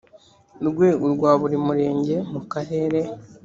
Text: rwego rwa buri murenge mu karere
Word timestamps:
rwego 0.67 1.05
rwa 1.15 1.31
buri 1.39 1.57
murenge 1.65 2.15
mu 2.31 2.41
karere 2.51 2.99